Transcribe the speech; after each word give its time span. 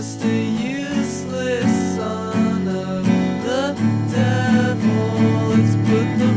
just 0.00 0.24
a 0.24 0.44
useless 0.44 1.94
son 1.94 2.66
of 2.68 3.04
the 3.44 3.74
devil. 4.10 5.52
It's 5.60 5.74
put 5.86 6.08
the 6.18 6.32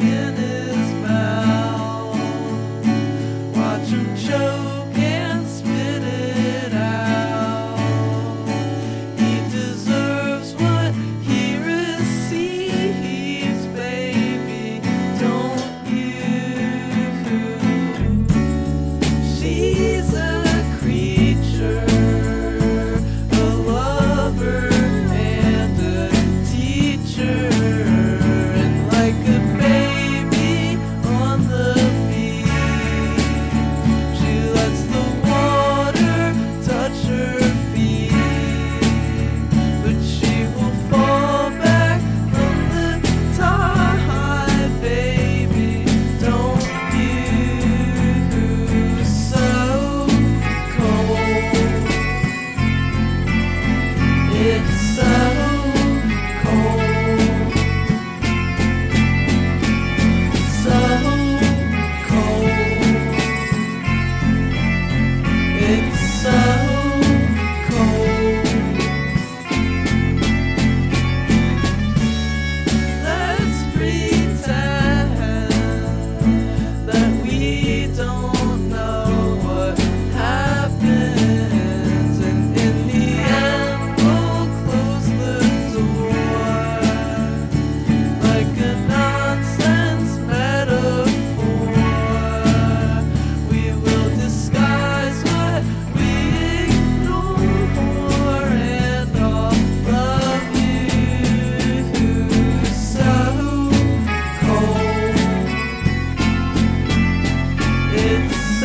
in 0.00 0.34
his 0.34 0.94
mouth. 1.00 2.18
Watch 3.56 3.88
him 3.90 4.16
choke. 4.16 4.81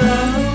love. 0.08 0.47